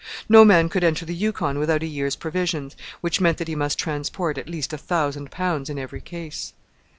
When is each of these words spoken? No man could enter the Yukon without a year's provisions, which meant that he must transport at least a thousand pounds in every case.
No 0.27 0.43
man 0.43 0.67
could 0.67 0.83
enter 0.83 1.05
the 1.05 1.13
Yukon 1.13 1.59
without 1.59 1.83
a 1.83 1.85
year's 1.85 2.15
provisions, 2.15 2.75
which 3.01 3.21
meant 3.21 3.37
that 3.37 3.47
he 3.47 3.53
must 3.53 3.77
transport 3.77 4.39
at 4.39 4.49
least 4.49 4.73
a 4.73 4.77
thousand 4.79 5.29
pounds 5.29 5.69
in 5.69 5.77
every 5.77 6.01
case. 6.01 6.53